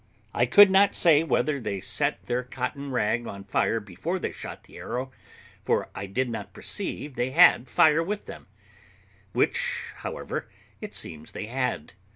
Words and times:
I 0.33 0.47
could 0.47 0.71
not 0.71 0.95
say 0.95 1.21
whether 1.21 1.59
they 1.59 1.79
set 1.79 2.25
their 2.25 2.41
cotton 2.41 2.89
rag 2.89 3.27
on 3.27 3.43
fire 3.43 3.79
before 3.79 4.17
they 4.17 4.31
shot 4.31 4.63
the 4.63 4.77
arrow, 4.77 5.11
for 5.61 5.89
I 5.93 6.07
did 6.07 6.27
not 6.27 6.53
perceive 6.53 7.13
they 7.13 7.29
had 7.29 7.69
fire 7.69 8.01
with 8.01 8.25
them, 8.25 8.47
which, 9.33 9.91
however, 9.97 10.49
it 10.81 10.95
seems 10.95 11.33
they 11.33 11.45
had. 11.45 11.93